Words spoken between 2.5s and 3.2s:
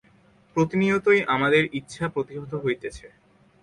হইতেছে।